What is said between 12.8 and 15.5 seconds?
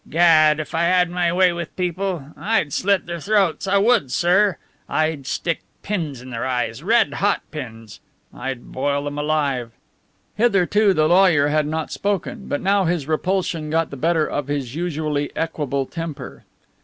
his repulsion got the better of his usually